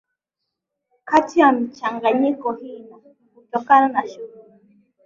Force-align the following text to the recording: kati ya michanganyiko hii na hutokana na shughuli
kati 1.09 1.39
ya 1.39 1.51
michanganyiko 1.51 2.51
hii 2.53 2.79
na 2.79 2.95
hutokana 3.35 3.87
na 3.87 4.07
shughuli 4.07 4.77